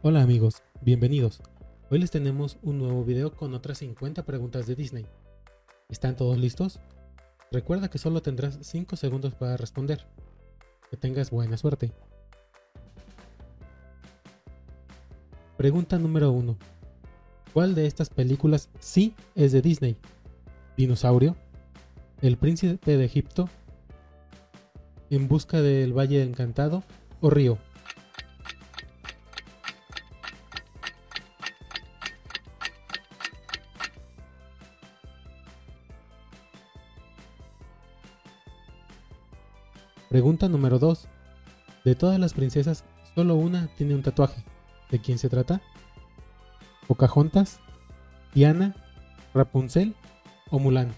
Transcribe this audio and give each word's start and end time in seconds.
Hola 0.00 0.22
amigos, 0.22 0.62
bienvenidos. 0.80 1.40
Hoy 1.90 1.98
les 1.98 2.12
tenemos 2.12 2.56
un 2.62 2.78
nuevo 2.78 3.04
video 3.04 3.34
con 3.34 3.52
otras 3.52 3.78
50 3.78 4.24
preguntas 4.24 4.68
de 4.68 4.76
Disney. 4.76 5.06
¿Están 5.88 6.14
todos 6.14 6.38
listos? 6.38 6.78
Recuerda 7.50 7.90
que 7.90 7.98
solo 7.98 8.22
tendrás 8.22 8.60
5 8.62 8.94
segundos 8.94 9.34
para 9.34 9.56
responder. 9.56 10.06
Que 10.88 10.96
tengas 10.96 11.32
buena 11.32 11.56
suerte. 11.56 11.90
Pregunta 15.56 15.98
número 15.98 16.30
1. 16.30 16.56
¿Cuál 17.52 17.74
de 17.74 17.88
estas 17.88 18.08
películas 18.08 18.70
sí 18.78 19.16
es 19.34 19.50
de 19.50 19.62
Disney? 19.62 19.96
¿Dinosaurio? 20.76 21.34
¿El 22.22 22.36
príncipe 22.36 22.96
de 22.96 23.04
Egipto? 23.04 23.48
¿En 25.10 25.26
busca 25.26 25.60
del 25.60 25.92
Valle 25.92 26.22
Encantado? 26.22 26.84
¿O 27.20 27.30
Río? 27.30 27.58
Pregunta 40.08 40.48
número 40.48 40.78
2. 40.78 41.06
De 41.84 41.94
todas 41.94 42.18
las 42.18 42.32
princesas, 42.32 42.82
solo 43.14 43.34
una 43.34 43.68
tiene 43.76 43.94
un 43.94 44.02
tatuaje. 44.02 44.42
¿De 44.90 45.00
quién 45.00 45.18
se 45.18 45.28
trata? 45.28 45.60
¿Pocahontas? 46.86 47.60
¿Diana? 48.34 48.74
¿Rapunzel? 49.34 49.94
¿O 50.50 50.58
Mulan? 50.58 50.94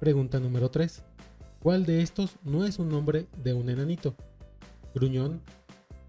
Pregunta 0.00 0.40
número 0.40 0.68
3. 0.68 1.04
¿Cuál 1.60 1.86
de 1.86 2.02
estos 2.02 2.36
no 2.42 2.64
es 2.64 2.80
un 2.80 2.88
nombre 2.88 3.28
de 3.36 3.54
un 3.54 3.70
enanito? 3.70 4.16
¿Gruñón? 4.94 5.42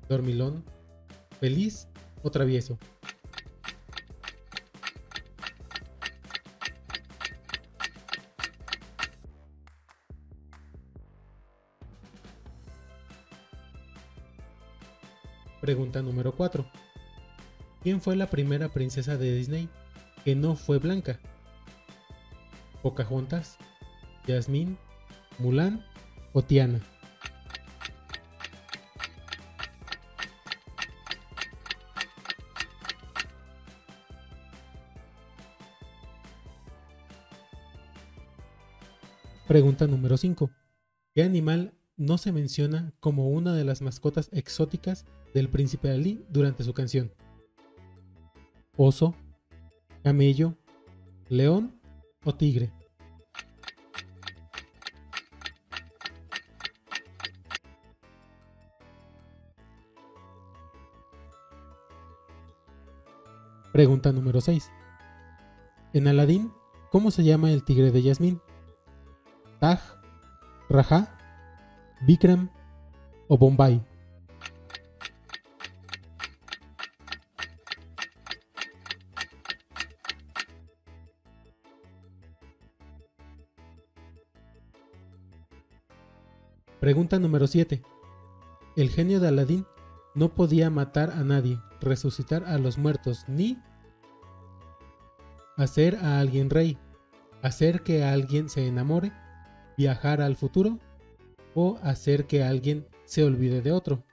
Dormilón, 0.07 0.63
feliz 1.39 1.87
o 2.23 2.31
travieso. 2.31 2.77
Pregunta 15.67 16.01
número 16.01 16.33
4. 16.33 16.65
¿Quién 17.83 17.99
fue 17.99 18.15
la 18.15 18.29
primera 18.29 18.69
princesa 18.69 19.17
de 19.17 19.35
Disney 19.35 19.67
que 20.23 20.33
no 20.33 20.55
fue 20.55 20.77
blanca? 20.77 21.19
¿Pocahontas, 22.81 23.57
Jasmine, 24.25 24.77
Mulan 25.39 25.85
o 26.31 26.41
Tiana? 26.41 26.79
Pregunta 39.47 39.87
número 39.87 40.17
5. 40.17 40.51
¿Qué 41.15 41.23
animal 41.23 41.73
no 41.95 42.17
se 42.17 42.33
menciona 42.33 42.91
como 42.99 43.29
una 43.29 43.53
de 43.53 43.63
las 43.63 43.81
mascotas 43.81 44.29
exóticas 44.33 45.05
del 45.33 45.47
príncipe 45.47 45.89
Ali 45.89 46.21
durante 46.27 46.65
su 46.65 46.73
canción? 46.73 47.13
¿Oso? 48.75 49.15
¿Camello? 50.03 50.57
¿León 51.29 51.79
o 52.25 52.35
tigre? 52.35 52.73
Pregunta 63.71 64.11
número 64.11 64.41
6. 64.41 64.69
En 65.93 66.09
Aladín, 66.09 66.51
¿cómo 66.91 67.11
se 67.11 67.23
llama 67.23 67.53
el 67.53 67.63
tigre 67.63 67.91
de 67.91 68.01
Yasmín? 68.01 68.41
Taj, 69.59 69.79
Raja, 70.69 71.07
Bikram 72.01 72.49
o 73.27 73.39
Bombay. 73.39 73.81
Pregunta 86.79 87.17
número 87.17 87.47
7. 87.47 87.81
El 88.75 88.89
genio 88.91 89.19
de 89.19 89.29
Aladín 89.29 89.65
no 90.13 90.35
podía 90.35 90.69
matar 90.69 91.09
a 91.09 91.23
nadie, 91.23 91.59
resucitar 91.81 92.45
a 92.45 92.59
los 92.59 92.77
muertos, 92.77 93.25
ni 93.27 93.57
hacer 95.57 95.95
a 95.95 96.19
alguien 96.19 96.51
rey, 96.51 96.77
hacer 97.41 97.81
que 97.81 98.03
alguien 98.03 98.49
se 98.49 98.67
enamore 98.67 99.11
viajar 99.77 100.21
al 100.21 100.35
futuro 100.35 100.79
o 101.53 101.77
hacer 101.83 102.25
que 102.25 102.43
alguien 102.43 102.87
se 103.05 103.23
olvide 103.23 103.61
de 103.61 103.71
otro. 103.71 104.03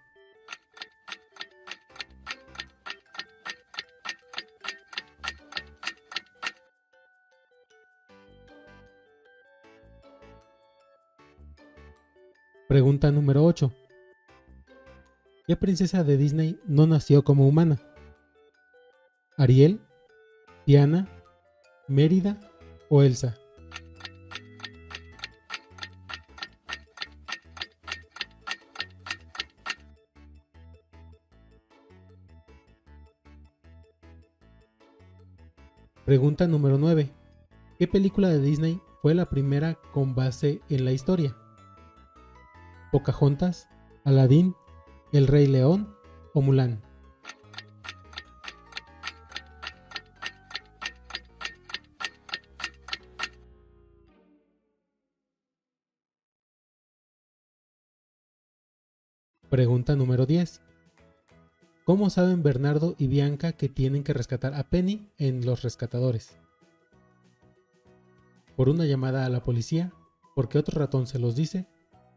Pregunta 12.69 13.11
número 13.11 13.45
8. 13.45 13.73
¿Qué 15.47 15.57
princesa 15.57 16.03
de 16.03 16.17
Disney 16.17 16.59
no 16.67 16.87
nació 16.87 17.23
como 17.23 17.47
humana? 17.47 17.79
¿Ariel? 19.37 19.81
¿Diana? 20.67 21.09
¿Mérida 21.87 22.41
o 22.89 23.03
Elsa? 23.03 23.37
Pregunta 36.05 36.47
número 36.47 36.77
9. 36.77 37.11
¿Qué 37.79 37.89
película 37.89 38.29
de 38.29 38.39
Disney 38.39 38.79
fue 39.01 39.15
la 39.15 39.31
primera 39.31 39.79
con 39.95 40.15
base 40.15 40.61
en 40.69 40.85
la 40.85 40.93
historia? 40.93 41.35
¿Pocahontas, 42.93 43.69
Aladdin, 44.05 44.55
El 45.15 45.27
Rey 45.27 45.47
León 45.47 45.97
o 46.35 46.43
Mulan? 46.43 46.83
Pregunta 59.49 59.97
número 59.97 60.27
10. 60.27 60.61
¿Cómo 61.85 62.09
saben 62.09 62.43
Bernardo 62.43 62.95
y 62.97 63.09
Bianca 63.09 63.53
que 63.53 63.69
tienen 63.69 64.05
que 64.05 64.15
rescatar 64.15 64.55
a 64.55 64.71
Penny 64.71 65.07
en 65.19 65.45
Los 65.45 65.61
Rescatadores? 65.61 66.35
Por 68.57 68.71
una 68.71 68.87
llamada 68.87 69.27
a 69.27 69.29
la 69.29 69.43
policía, 69.43 69.93
porque 70.35 70.57
otro 70.57 70.81
ratón 70.81 71.07
se 71.07 71.19
los 71.19 71.37
dice, 71.37 71.67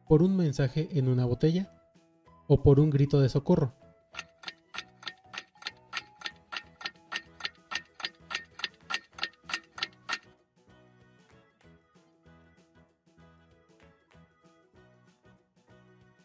por 0.07 0.23
un 0.23 0.37
mensaje 0.37 0.87
en 0.93 1.09
una 1.09 1.25
botella 1.25 1.69
o 2.47 2.63
por 2.63 2.79
un 2.79 2.89
grito 2.89 3.19
de 3.19 3.27
socorro. 3.27 3.73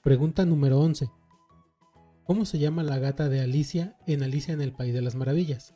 Pregunta 0.05 0.47
número 0.47 0.79
11. 0.79 1.22
¿Cómo 2.25 2.45
se 2.45 2.61
llama 2.61 2.85
la 2.85 3.01
gata 3.01 3.29
de 3.29 3.41
Alicia 3.41 3.97
en 4.07 4.23
Alicia 4.23 4.55
en 4.55 4.61
el 4.61 4.73
País 4.73 4.95
de 4.95 5.03
las 5.03 5.17
Maravillas? 5.17 5.75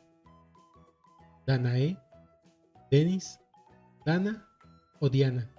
¿Danae? 1.45 1.97
¿Denis? 2.89 3.39
¿Dana 4.05 4.47
o 4.99 5.09
Diana? 5.09 5.51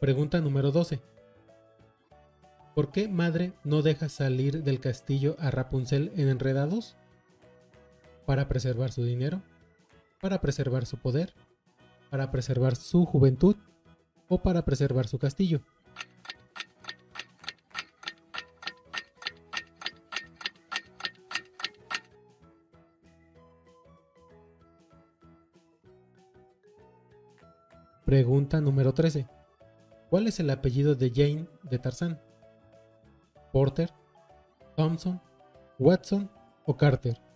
Pregunta 0.00 0.40
número 0.40 0.72
12. 0.72 1.00
¿Por 2.74 2.90
qué 2.92 3.08
madre 3.08 3.52
no 3.62 3.82
deja 3.82 4.08
salir 4.08 4.64
del 4.64 4.80
castillo 4.80 5.36
a 5.38 5.50
Rapunzel 5.50 6.12
en 6.16 6.28
Enredados? 6.28 6.96
Para 8.26 8.48
preservar 8.48 8.92
su 8.92 9.04
dinero, 9.04 9.42
para 10.20 10.40
preservar 10.40 10.86
su 10.86 10.98
poder, 10.98 11.34
para 12.10 12.30
preservar 12.30 12.76
su 12.76 13.04
juventud 13.04 13.56
o 14.28 14.42
para 14.42 14.64
preservar 14.64 15.06
su 15.06 15.18
castillo. 15.18 15.62
Pregunta 28.04 28.60
número 28.60 28.92
13. 28.92 29.26
¿Cuál 30.10 30.26
es 30.26 30.38
el 30.38 30.50
apellido 30.50 30.94
de 30.94 31.10
Jane 31.10 31.48
de 31.62 31.78
Tarzán? 31.78 32.20
¿Porter, 33.52 33.90
Thompson, 34.76 35.18
Watson 35.78 36.30
o 36.66 36.76
Carter? 36.76 37.31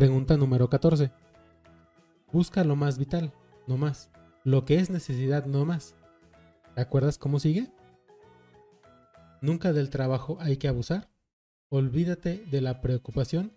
Pregunta 0.00 0.38
número 0.38 0.70
14. 0.70 1.12
Busca 2.32 2.64
lo 2.64 2.74
más 2.74 2.96
vital, 2.96 3.34
no 3.66 3.76
más. 3.76 4.10
Lo 4.44 4.64
que 4.64 4.76
es 4.76 4.88
necesidad, 4.88 5.44
no 5.44 5.66
más. 5.66 5.94
¿Te 6.74 6.80
acuerdas 6.80 7.18
cómo 7.18 7.38
sigue? 7.38 7.70
Nunca 9.42 9.74
del 9.74 9.90
trabajo 9.90 10.38
hay 10.40 10.56
que 10.56 10.68
abusar. 10.68 11.10
Olvídate 11.68 12.46
de 12.50 12.62
la 12.62 12.80
preocupación 12.80 13.52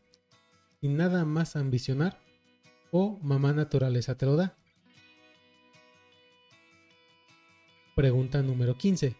y 0.81 0.89
nada 0.89 1.23
más 1.23 1.55
ambicionar 1.55 2.19
o 2.91 3.17
mamá 3.21 3.53
naturaleza 3.53 4.17
te 4.17 4.25
lo 4.25 4.35
da. 4.35 4.57
Pregunta 7.95 8.41
número 8.41 8.77
15. 8.77 9.15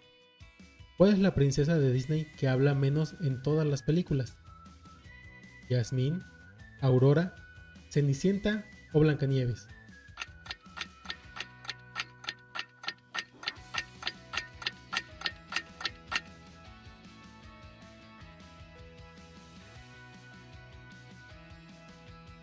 ¿Cuál 0.98 1.14
es 1.14 1.20
la 1.20 1.34
princesa 1.34 1.80
de 1.80 1.94
Disney 1.94 2.28
que 2.38 2.50
habla 2.50 2.76
menos 2.76 3.16
en 3.22 3.42
todas 3.42 3.66
las 3.66 3.82
películas? 3.82 4.36
¿Yasmín, 5.70 6.22
Aurora, 6.84 7.34
Cenicienta 7.90 8.66
o 8.92 9.00
Blancanieves? 9.00 9.68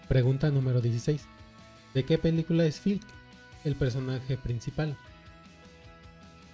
Pregunta 0.08 0.50
número 0.50 0.80
16. 0.80 1.22
¿De 1.92 2.04
qué 2.06 2.16
película 2.16 2.64
es 2.64 2.80
Filk 2.80 3.02
el 3.64 3.76
personaje 3.76 4.38
principal? 4.38 4.96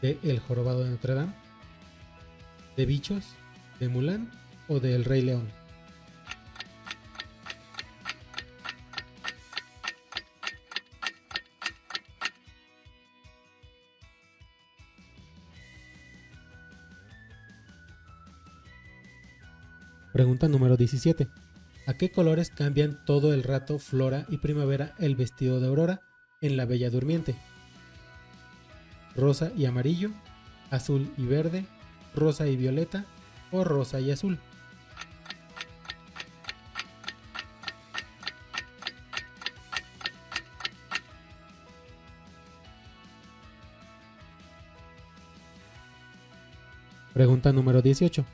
¿De 0.03 0.19
El 0.25 0.41
Jorobado 0.41 0.83
de 0.83 0.91
Notre 0.91 1.15
Dame? 1.15 1.33
¿De 2.77 2.85
Bichos? 2.85 3.25
¿De 3.79 3.89
Mulan? 3.89 4.33
¿O 4.67 4.81
de 4.81 4.97
El 4.97 5.05
Rey 5.05 5.23
León? 5.23 5.66
Pregunta 20.17 20.49
número 20.49 20.79
17. 20.79 21.29
¿A 21.87 21.93
qué 21.93 22.11
colores 22.11 22.49
cambian 22.49 23.05
todo 23.05 23.35
el 23.35 23.43
rato 23.43 23.79
Flora 23.79 24.25
y 24.31 24.39
Primavera 24.39 24.95
el 24.99 25.15
vestido 25.15 25.61
de 25.61 25.67
Aurora 25.67 26.01
en 26.41 26.57
La 26.57 26.65
Bella 26.65 26.89
Durmiente? 26.89 27.37
Rosa 29.15 29.53
y 29.55 29.67
amarillo, 29.67 30.13
azul 30.71 31.13
y 31.19 31.27
verde, 31.27 31.67
rosa 32.15 32.47
y 32.47 32.57
violeta 32.57 33.05
o 33.53 33.63
rosa 33.63 34.01
y 34.01 34.11
azul. 34.11 34.39
Pregunta 47.13 47.53
número 47.53 47.83
18. 47.83 48.25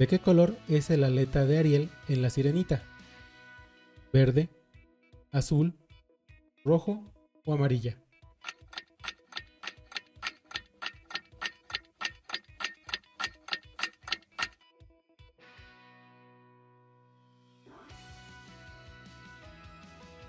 ¿De 0.00 0.06
qué 0.06 0.18
color 0.18 0.56
es 0.66 0.88
el 0.88 1.04
aleta 1.04 1.44
de 1.44 1.58
Ariel 1.58 1.90
en 2.08 2.22
la 2.22 2.30
sirenita? 2.30 2.82
verde, 4.14 4.48
azul, 5.30 5.74
rojo 6.64 7.04
o 7.44 7.52
amarilla. 7.52 7.98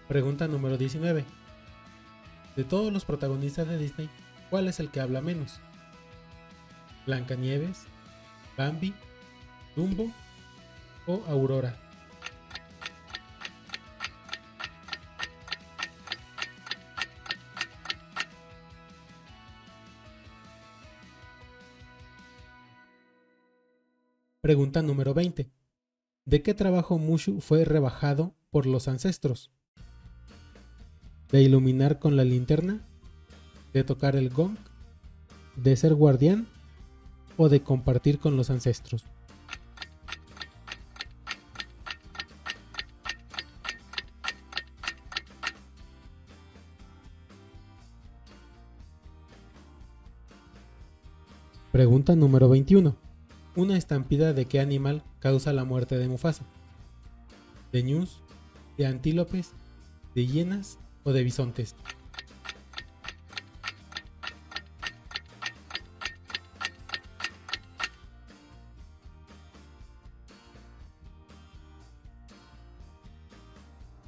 Pregunta 0.09 0.49
número 0.49 0.77
19. 0.77 1.23
De 2.57 2.63
todos 2.65 2.91
los 2.91 3.05
protagonistas 3.05 3.69
de 3.69 3.77
Disney, 3.77 4.09
¿cuál 4.49 4.67
es 4.67 4.81
el 4.81 4.91
que 4.91 4.99
habla 4.99 5.21
menos? 5.21 5.61
¿Blancanieves, 7.05 7.85
Bambi, 8.57 8.93
Dumbo 9.75 10.11
o 11.07 11.23
Aurora? 11.27 11.77
Pregunta 24.41 24.81
número 24.81 25.13
20. 25.13 25.49
¿De 26.25 26.41
qué 26.41 26.53
trabajo 26.53 26.97
Mushu 26.97 27.39
fue 27.39 27.63
rebajado 27.63 28.35
por 28.49 28.65
los 28.65 28.89
ancestros? 28.89 29.51
¿De 31.31 31.41
iluminar 31.41 31.99
con 31.99 32.17
la 32.17 32.25
linterna? 32.25 32.85
¿De 33.71 33.85
tocar 33.85 34.17
el 34.17 34.29
gong? 34.29 34.57
¿De 35.55 35.77
ser 35.77 35.93
guardián? 35.93 36.47
¿O 37.37 37.47
de 37.47 37.63
compartir 37.63 38.19
con 38.19 38.35
los 38.35 38.49
ancestros? 38.49 39.05
Pregunta 51.81 52.15
número 52.15 52.47
21. 52.47 52.95
Una 53.55 53.75
estampida 53.75 54.33
de 54.33 54.45
qué 54.45 54.59
animal 54.59 55.01
causa 55.19 55.51
la 55.51 55.63
muerte 55.63 55.97
de 55.97 56.07
Mufasa. 56.07 56.45
¿De 57.71 57.81
ñus? 57.81 58.19
¿De 58.77 58.85
antílopes? 58.85 59.53
¿De 60.13 60.27
hienas 60.27 60.77
o 61.03 61.11
de 61.11 61.23
bisontes? 61.23 61.75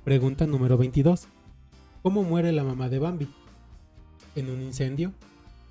Pregunta 0.03 0.46
número 0.46 0.77
22. 0.77 1.25
¿Cómo 2.03 2.22
muere 2.22 2.51
la 2.51 2.63
mamá 2.63 2.89
de 2.89 3.00
Bambi? 3.00 3.30
¿En 4.36 4.51
un 4.51 4.62
incendio? 4.62 5.12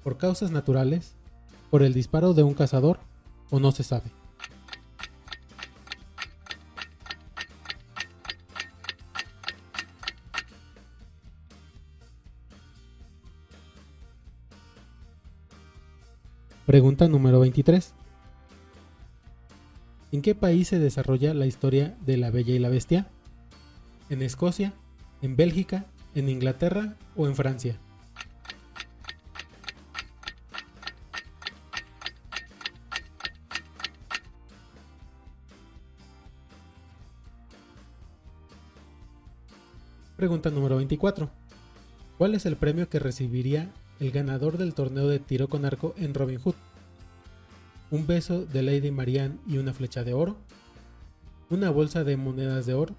¿Por 0.02 0.18
causas 0.18 0.50
naturales? 0.50 1.14
¿Por 1.73 1.83
el 1.83 1.95
disparo 1.95 2.35
de 2.35 2.43
un 2.43 2.52
cazador? 2.52 2.99
o 3.49 3.59
no 3.59 3.73
se 3.73 3.83
sabe. 3.83 4.11
Pregunta 16.67 17.09
número 17.09 17.41
23. 17.41 17.95
¿En 20.12 20.21
qué 20.21 20.35
país 20.35 20.69
se 20.69 20.79
desarrolla 20.79 21.33
la 21.33 21.47
historia 21.47 21.97
de 22.05 22.19
la 22.19 22.31
Bella 22.31 22.55
y 22.55 22.59
la 22.59 22.69
Bestia? 22.69 23.07
¿En 24.11 24.21
Escocia? 24.21 24.75
¿En 25.23 25.37
Bélgica? 25.37 25.87
¿En 26.14 26.29
Inglaterra 26.29 26.97
o 27.17 27.26
en 27.26 27.35
Francia? 27.35 27.79
Pregunta 40.23 40.50
número 40.50 40.76
24. 40.76 41.29
¿Cuál 42.17 42.37
es 42.37 42.47
el 42.47 42.55
premio 42.55 42.88
que 42.88 43.00
recibiría 43.00 43.73
el 43.99 44.12
ganador 44.12 44.57
del 44.57 44.73
torneo 44.73 45.09
de 45.09 45.19
tiro 45.19 45.49
con 45.49 45.64
arco 45.64 45.97
en 45.99 46.14
Robin 46.14 46.38
Hood? 46.38 46.55
¿Un 47.91 48.07
beso 48.07 48.47
de 48.47 48.62
Lady 48.62 48.93
Marianne 48.93 49.38
y 49.49 49.59
una 49.59 49.73
flecha 49.73 50.05
de 50.05 50.14
oro? 50.14 50.37
¿Una 51.50 51.71
bolsa 51.71 52.05
de 52.05 52.17
monedas 52.17 52.67
de 52.67 52.75
oro? 52.75 52.95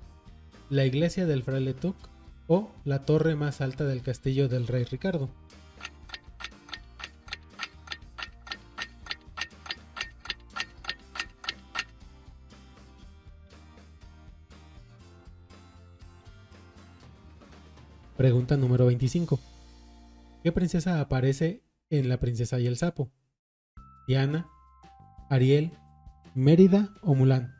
¿La 0.70 0.84
iglesia 0.84 1.26
del 1.26 1.44
fraile 1.44 1.74
Tuc? 1.74 1.96
¿O 2.48 2.70
la 2.84 3.06
torre 3.06 3.38
más 3.38 3.62
alta 3.62 3.86
del 3.86 4.02
castillo 4.02 4.50
del 4.50 4.68
rey 4.68 4.84
Ricardo? 4.84 5.30
Pregunta 18.24 18.56
número 18.56 18.86
25. 18.86 19.38
¿Qué 20.44 20.54
princesa 20.54 21.02
aparece 21.02 21.62
en 21.90 22.08
La 22.08 22.22
princesa 22.22 22.58
y 22.58 22.68
el 22.68 22.78
sapo? 22.78 23.12
¿Diana, 24.08 24.48
Ariel, 25.30 25.78
Mérida 26.34 26.94
o 27.02 27.16
Mulan? 27.16 27.54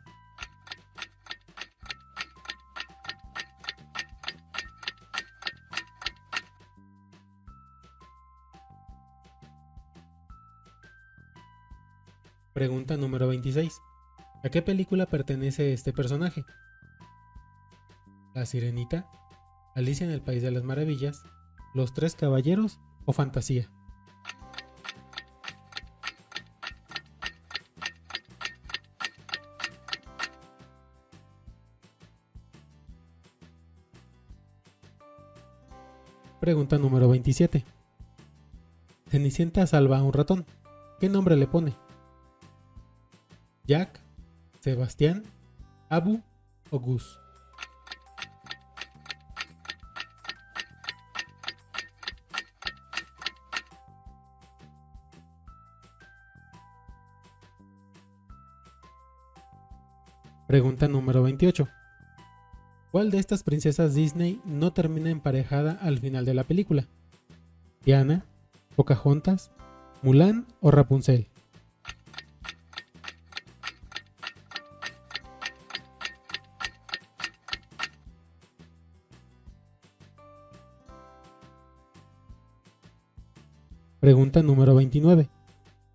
Pregunta 12.54 12.96
número 12.96 13.28
26. 13.28 13.82
¿A 14.42 14.48
qué 14.48 14.62
película 14.62 15.04
pertenece 15.04 15.74
este 15.74 15.92
personaje? 15.92 16.46
¿La 18.32 18.46
Sirenita? 18.46 19.06
¿Alicia 19.74 20.06
en 20.06 20.12
el 20.12 20.20
País 20.20 20.40
de 20.40 20.52
las 20.52 20.62
Maravillas? 20.62 21.24
¿Los 21.74 21.94
Tres 21.94 22.14
Caballeros 22.14 22.78
o 23.06 23.12
Fantasía? 23.12 23.68
Pregunta 36.38 36.78
número 36.78 37.08
27. 37.08 37.64
Cenicienta 39.08 39.66
salva 39.66 39.98
a 39.98 40.02
un 40.04 40.12
ratón. 40.12 40.46
¿Qué 41.00 41.08
nombre 41.08 41.36
le 41.36 41.48
pone? 41.48 41.74
Jack, 43.66 43.98
Sebastián, 44.60 45.24
Abu 45.88 46.22
o 46.70 46.78
Gus. 46.78 47.23
Pregunta 60.54 60.86
número 60.86 61.20
28. 61.24 61.66
¿Cuál 62.92 63.10
de 63.10 63.18
estas 63.18 63.42
princesas 63.42 63.96
Disney 63.96 64.40
no 64.44 64.72
termina 64.72 65.10
emparejada 65.10 65.72
al 65.82 65.98
final 65.98 66.24
de 66.24 66.32
la 66.32 66.44
película? 66.44 66.86
¿Diana, 67.84 68.24
Pocahontas, 68.76 69.50
Mulan 70.02 70.46
o 70.60 70.70
Rapunzel? 70.70 71.26
Pregunta 83.98 84.44
número 84.44 84.76
29. 84.76 85.28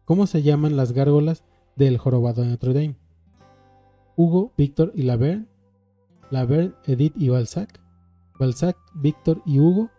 ¿Cómo 0.04 0.28
se 0.28 0.42
llaman 0.44 0.76
las 0.76 0.92
gárgolas 0.92 1.46
del 1.78 1.98
jorobado 1.98 2.42
de 2.42 2.50
Notre 2.50 2.74
Dame? 2.74 3.09
Hugo, 4.20 4.52
Víctor 4.58 4.92
y 4.96 5.04
Laverne, 5.04 5.46
Laverne, 6.30 6.74
Edith 6.84 7.14
y 7.16 7.30
Balzac, 7.30 7.80
Balzac, 8.38 8.76
Víctor 8.94 9.42
y 9.46 9.62
Hugo, 9.62 9.90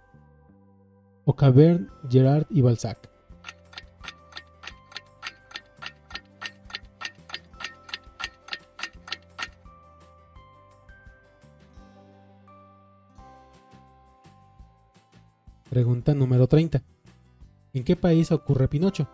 o 1.25 1.35
Caverne, 1.35 1.87
Gerard 2.11 2.45
y 2.51 2.61
Balzac. 2.61 3.09
Pregunta 15.71 16.13
número 16.13 16.47
30. 16.47 16.83
¿En 17.73 17.85
qué 17.85 17.97
país 17.97 18.31
ocurre 18.33 18.69
Pinocho? 18.69 19.09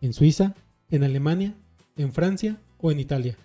¿En 0.00 0.12
Suiza? 0.12 0.54
¿En 0.88 1.02
Alemania? 1.02 1.56
¿En 1.96 2.12
Francia 2.12 2.60
o 2.78 2.92
en 2.92 3.00
Italia? 3.00 3.36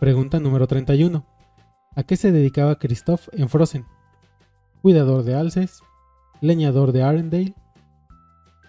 Pregunta 0.00 0.40
número 0.40 0.66
31. 0.66 1.24
¿A 1.94 2.02
qué 2.02 2.16
se 2.16 2.32
dedicaba 2.32 2.78
Christoph 2.78 3.28
en 3.32 3.48
Frozen? 3.48 3.86
¿Cuidador 4.82 5.22
de 5.22 5.34
alces? 5.34 5.80
¿Leñador 6.40 6.92
de 6.92 7.02
Arendelle? 7.02 7.54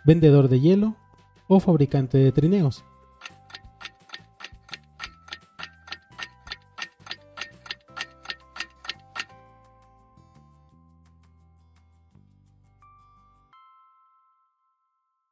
¿Vendedor 0.06 0.48
de 0.48 0.60
hielo 0.60 0.96
o 1.48 1.60
fabricante 1.60 2.18
de 2.18 2.32
trineos. 2.32 2.84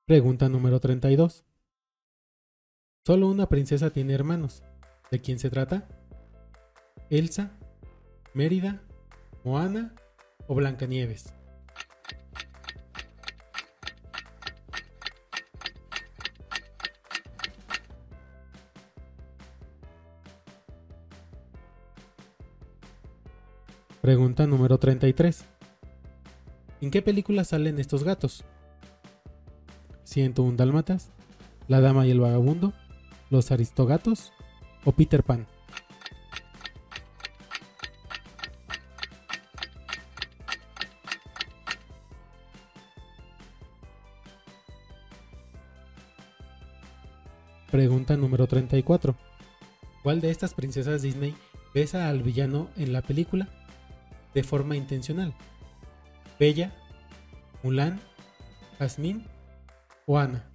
Pregunta 0.06 0.50
número 0.50 0.80
32. 0.80 1.44
Solo 3.06 3.28
una 3.28 3.48
princesa 3.48 3.90
tiene 3.90 4.14
hermanos. 4.14 4.64
¿De 5.12 5.22
quién 5.22 5.40
se 5.40 5.50
trata? 5.50 5.88
¿Elsa? 7.10 7.52
¿Mérida? 8.34 8.82
¿Moana? 9.44 9.94
¿O 10.48 10.56
Blancanieves? 10.56 11.34
Pregunta 24.02 24.46
número 24.46 24.78
33. 24.80 25.46
¿En 26.82 26.92
qué 26.92 27.02
película 27.02 27.44
salen 27.44 27.80
estos 27.80 28.04
gatos? 28.04 28.44
101 30.04 30.58
Dálmatas, 30.58 31.10
La 31.68 31.82
Dama 31.82 32.06
y 32.06 32.12
el 32.12 32.20
Vagabundo, 32.20 32.74
Los 33.30 33.52
Aristogatos 33.52 34.32
o 34.86 34.92
Peter 34.94 35.24
Pan. 35.24 35.46
Pregunta 47.70 48.16
número 48.16 48.48
34. 48.48 49.16
¿Cuál 50.02 50.22
de 50.22 50.32
estas 50.32 50.54
princesas 50.54 51.02
Disney 51.02 51.36
besa 51.76 52.08
al 52.08 52.24
villano 52.24 52.70
en 52.78 52.94
la 52.94 53.02
película 53.02 53.50
de 54.34 54.44
forma 54.44 54.78
intencional. 54.78 55.34
Bella, 56.40 56.74
Mulan, 57.64 58.00
Jasmine 58.80 59.26
o 60.06 60.18
Ana. 60.18 60.55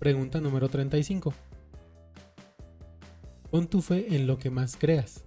Pregunta 0.00 0.40
número 0.40 0.70
35. 0.70 1.34
Pon 3.50 3.66
tu 3.66 3.82
fe 3.82 4.16
en 4.16 4.26
lo 4.26 4.38
que 4.38 4.48
más 4.48 4.78
creas. 4.78 5.24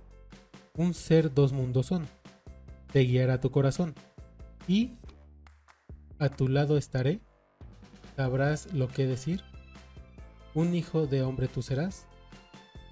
Un 0.75 0.95
ser 0.95 1.31
dos 1.31 1.53
mundos 1.53 1.85
son. 1.85 2.07
Te 2.91 3.01
guiará 3.01 3.39
tu 3.39 3.51
corazón. 3.51 3.93
Y 4.67 4.93
a 6.17 6.29
tu 6.29 6.47
lado 6.47 6.75
estaré, 6.77 7.19
sabrás 8.15 8.73
lo 8.73 8.87
que 8.87 9.05
decir, 9.05 9.43
un 10.55 10.73
hijo 10.73 11.05
de 11.05 11.21
hombre 11.21 11.47
tú 11.47 11.61
serás, 11.61 12.07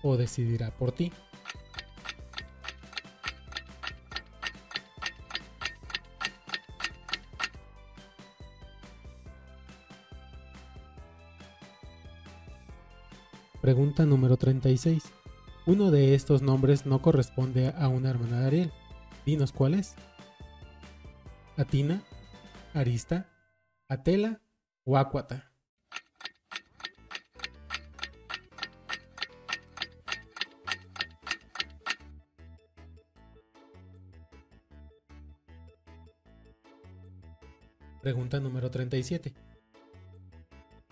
o 0.04 0.18
decidirá 0.18 0.70
por 0.70 0.92
ti. 0.92 1.12
Pregunta 13.72 14.06
número 14.06 14.36
36. 14.36 15.02
Uno 15.66 15.92
de 15.92 16.14
estos 16.14 16.42
nombres 16.42 16.86
no 16.86 17.02
corresponde 17.02 17.74
a 17.78 17.88
una 17.88 18.10
hermana 18.10 18.42
de 18.42 18.48
Ariel. 18.48 18.74
Dinos 19.26 19.54
cuál 19.54 19.76
es. 19.76 19.96
Atina, 21.56 22.04
Arista, 22.74 23.30
Atela 23.88 24.42
o 24.84 24.98
Acuata. 24.98 25.54
Pregunta 38.02 38.42
número 38.42 38.70
37. 38.70 39.34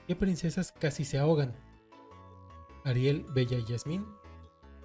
¿Qué 0.07 0.15
princesas 0.15 0.71
casi 0.71 1.03
se 1.03 1.19
ahogan? 1.19 1.53
Ariel, 2.85 3.25
Bella 3.33 3.57
y 3.57 3.65
Yasmín, 3.65 4.05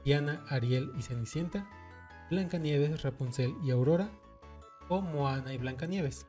Diana, 0.05 0.45
Ariel 0.49 0.93
y 0.99 1.03
Cenicienta, 1.03 1.69
Blancanieves, 2.31 3.03
Rapunzel 3.03 3.55
y 3.63 3.71
Aurora, 3.71 4.11
o 4.89 5.01
Moana 5.01 5.53
y 5.53 5.59
Blancanieves. 5.59 6.27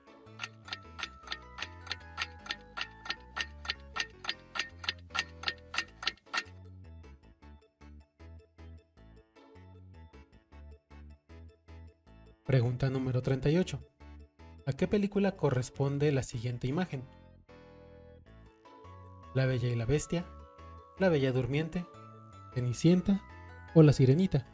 Pregunta 12.45 12.89
número 12.89 13.21
38. 13.21 13.79
¿A 14.67 14.73
qué 14.73 14.87
película 14.87 15.35
corresponde 15.35 16.11
la 16.11 16.23
siguiente 16.23 16.67
imagen? 16.67 17.03
¿La 19.33 19.45
Bella 19.45 19.67
y 19.67 19.75
la 19.75 19.85
Bestia? 19.85 20.25
¿La 20.97 21.09
Bella 21.09 21.33
Durmiente? 21.33 21.85
¿Cenicienta? 22.53 23.21
¿O 23.73 23.83
la 23.83 23.91
Sirenita? 23.91 24.47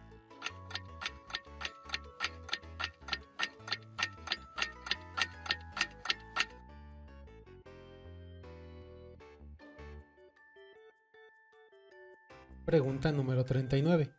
Pregunta 12.65 13.11
número 13.11 13.45
39. 13.45 14.09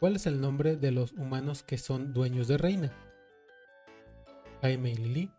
¿Cuál 0.00 0.16
es 0.16 0.26
el 0.26 0.40
nombre 0.40 0.76
de 0.76 0.90
los 0.90 1.12
humanos 1.12 1.62
que 1.62 1.76
son 1.76 2.14
dueños 2.14 2.48
de 2.48 2.56
Reina? 2.56 2.92
Jaime 4.62 4.92
y 4.92 4.94
Lily, 4.94 5.30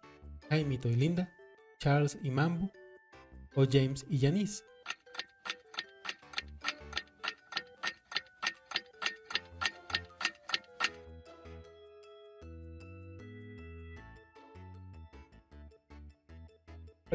Jaimito 0.48 0.90
y 0.90 0.96
Linda, 0.96 1.34
Charles 1.80 2.20
y 2.22 2.30
Mambo 2.30 2.72
o 3.56 3.66
James 3.68 4.06
y 4.10 4.20
Janice. 4.20 4.64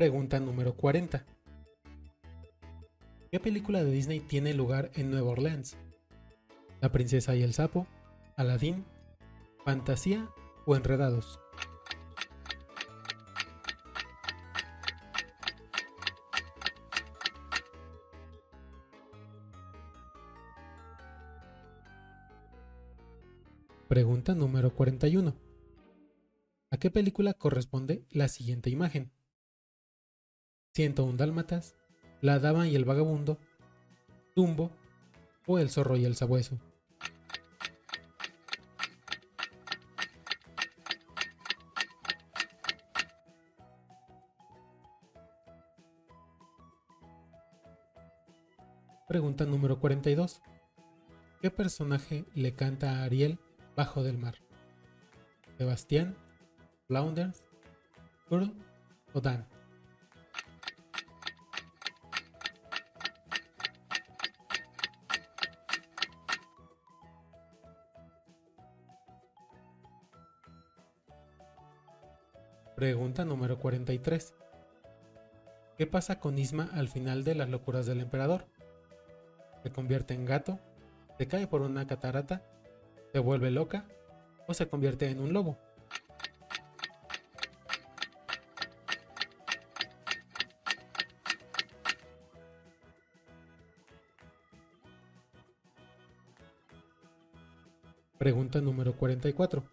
Pregunta 0.00 0.40
número 0.40 0.74
40. 0.76 1.26
¿Qué 3.30 3.38
película 3.38 3.84
de 3.84 3.92
Disney 3.92 4.20
tiene 4.20 4.54
lugar 4.54 4.90
en 4.94 5.10
Nueva 5.10 5.32
Orleans? 5.32 5.76
La 6.80 6.90
princesa 6.90 7.36
y 7.36 7.42
el 7.42 7.52
sapo, 7.52 7.86
Aladdin, 8.34 8.86
Fantasía 9.62 10.26
o 10.64 10.74
Enredados. 10.74 11.38
Pregunta 23.86 24.34
número 24.34 24.74
41. 24.74 25.36
¿A 26.70 26.76
qué 26.78 26.90
película 26.90 27.34
corresponde 27.34 28.06
la 28.08 28.28
siguiente 28.28 28.70
imagen? 28.70 29.12
101 30.72 31.16
Dálmatas, 31.16 31.74
La 32.20 32.38
Dama 32.38 32.68
y 32.68 32.76
el 32.76 32.84
Vagabundo, 32.84 33.38
Tumbo 34.34 34.70
o 35.46 35.58
El 35.58 35.70
Zorro 35.70 35.96
y 35.96 36.04
el 36.04 36.14
Sabueso. 36.14 36.58
Pregunta 49.08 49.44
número 49.44 49.80
42. 49.80 50.40
¿Qué 51.40 51.50
personaje 51.50 52.26
le 52.34 52.54
canta 52.54 53.00
a 53.00 53.02
Ariel 53.02 53.40
bajo 53.74 54.04
del 54.04 54.18
mar? 54.18 54.36
¿Sebastián, 55.58 56.14
Flounders, 56.86 57.42
Pearl 58.28 58.54
o 59.12 59.20
Dan? 59.20 59.48
Pregunta 72.80 73.26
número 73.26 73.58
43. 73.58 74.32
¿Qué 75.76 75.86
pasa 75.86 76.18
con 76.18 76.38
Isma 76.38 76.70
al 76.72 76.88
final 76.88 77.24
de 77.24 77.34
las 77.34 77.50
locuras 77.50 77.84
del 77.84 78.00
emperador? 78.00 78.46
se 79.62 79.70
convierte 79.70 80.14
en 80.14 80.24
gato, 80.24 80.58
se 81.18 81.28
cae 81.28 81.46
por 81.46 81.60
una 81.60 81.86
catarata, 81.86 82.42
se 83.12 83.18
vuelve 83.18 83.50
loca 83.50 83.84
o 84.46 84.54
se 84.54 84.66
convierte 84.66 85.10
en 85.10 85.20
un 85.20 85.34
lobo. 85.34 85.58
Pregunta 98.16 98.62
número 98.62 98.96
44. 98.96 99.64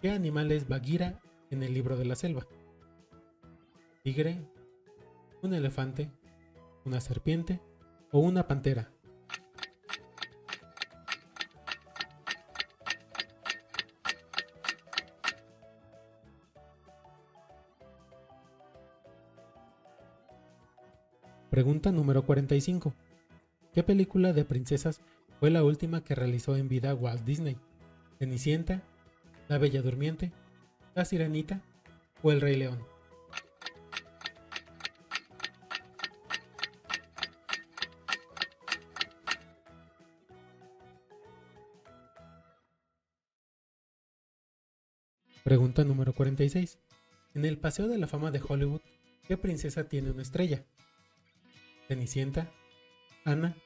¿Qué 0.00 0.10
animal 0.10 0.50
es 0.50 0.66
Bagheera 0.66 1.20
en 1.52 1.62
el 1.62 1.74
libro 1.74 1.96
de 1.96 2.04
la 2.04 2.16
selva? 2.16 2.46
¿Tigre? 4.02 4.38
¿Un 5.42 5.54
elefante? 5.54 6.10
¿Una 6.84 7.00
serpiente? 7.00 7.60
o 8.12 8.20
una 8.20 8.46
pantera. 8.46 8.90
Pregunta 21.50 21.92
número 21.92 22.24
45. 22.24 22.94
¿Qué 23.74 23.82
película 23.82 24.32
de 24.32 24.44
princesas 24.44 25.00
fue 25.40 25.50
la 25.50 25.64
última 25.64 26.02
que 26.02 26.14
realizó 26.14 26.56
en 26.56 26.68
vida 26.68 26.94
Walt 26.94 27.24
Disney? 27.24 27.56
¿Cenicienta? 28.18 28.82
¿La 29.48 29.58
Bella 29.58 29.82
Durmiente? 29.82 30.32
¿La 30.94 31.06
Sirenita? 31.06 31.62
¿O 32.22 32.30
El 32.32 32.42
Rey 32.42 32.54
León? 32.54 32.78
Pregunta 45.42 45.82
número 45.84 46.12
46. 46.12 46.78
En 47.34 47.46
el 47.46 47.56
Paseo 47.56 47.88
de 47.88 47.96
la 47.96 48.06
Fama 48.06 48.30
de 48.30 48.42
Hollywood, 48.46 48.82
¿qué 49.26 49.38
princesa 49.38 49.88
tiene 49.88 50.10
una 50.10 50.22
estrella? 50.22 50.62
¿Cenicienta? 51.88 52.50
¿Ana? 53.24 53.56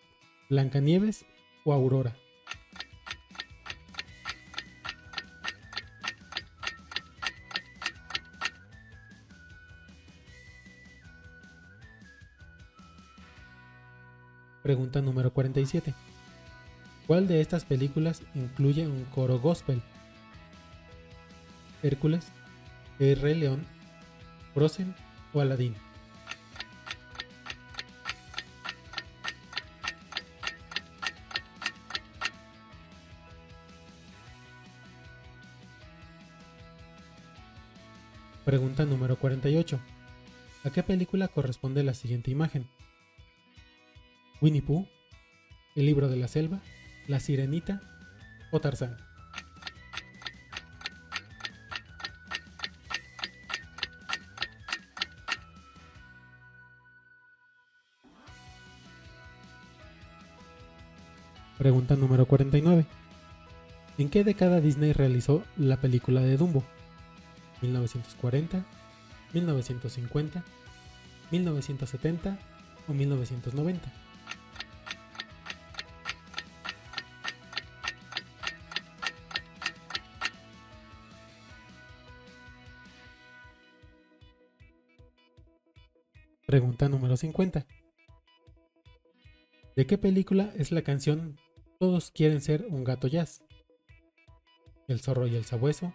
¿Blancanieves 0.49 1.27
o 1.65 1.73
Aurora? 1.73 2.17
Pregunta 14.67 15.01
número 15.01 15.33
47. 15.33 15.95
¿Cuál 17.07 17.29
de 17.29 17.41
estas 17.41 17.65
películas 17.65 18.23
incluye 18.35 18.89
un 18.89 19.05
coro 19.05 19.39
gospel? 19.39 19.81
Hércules, 21.85 22.27
El 22.99 23.21
León, 23.39 23.65
Frozen 24.55 24.93
o 25.33 25.41
Aladdin. 25.41 25.77
Pregunta 38.45 38.85
número 38.85 39.15
48. 39.15 39.79
¿A 40.65 40.71
qué 40.71 40.83
película 40.83 41.29
corresponde 41.29 41.85
la 41.85 41.95
siguiente 41.95 42.33
imagen? 42.33 42.67
Winnie 44.41 44.63
Pooh, 44.63 44.87
El 45.75 45.87
libro 45.87 46.09
de 46.09 46.17
la 46.17 46.29
selva, 46.29 46.61
La 47.07 47.21
sirenita 47.21 47.81
o 48.51 48.61
Tarzán. 48.61 48.97
Pregunta 61.59 61.97
número 61.97 62.27
49. 62.27 62.87
¿En 63.99 64.11
qué 64.11 64.25
década 64.25 64.61
Disney 64.61 64.93
realizó 64.93 65.43
la 65.57 65.79
película 65.79 66.21
de 66.21 66.37
Dumbo? 66.37 66.65
¿1940? 67.63 68.65
¿1950? 69.33 70.43
¿1970? 71.33 72.39
o 72.89 72.93
1990. 72.93 74.06
Pregunta 86.47 86.89
número 86.89 87.17
50. 87.17 87.67
¿De 89.75 89.87
qué 89.89 89.99
película 89.99 90.53
es 90.55 90.71
la 90.71 90.83
canción 90.83 91.41
Todos 91.81 92.13
quieren 92.13 92.41
ser 92.41 92.69
un 92.71 92.85
gato 92.85 93.09
jazz? 93.09 93.43
El 94.87 95.01
zorro 95.01 95.27
y 95.27 95.35
el 95.35 95.45
sabueso, 95.45 95.93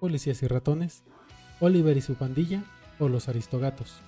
Policías 0.00 0.42
y 0.42 0.46
ratones, 0.46 1.04
Oliver 1.60 1.98
y 1.98 2.00
su 2.00 2.14
pandilla 2.14 2.64
o 2.98 3.10
los 3.10 3.28
aristogatos. 3.28 4.00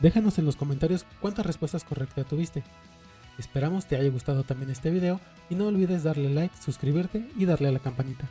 Déjanos 0.00 0.38
en 0.38 0.46
los 0.46 0.56
comentarios 0.56 1.04
cuántas 1.20 1.44
respuestas 1.44 1.84
correctas 1.84 2.26
tuviste. 2.26 2.64
Esperamos 3.38 3.86
te 3.86 3.96
haya 3.96 4.10
gustado 4.10 4.44
también 4.44 4.70
este 4.70 4.90
video 4.90 5.20
y 5.50 5.54
no 5.54 5.66
olvides 5.66 6.02
darle 6.02 6.30
like, 6.30 6.56
suscribirte 6.56 7.28
y 7.36 7.44
darle 7.44 7.68
a 7.68 7.72
la 7.72 7.78
campanita. 7.78 8.28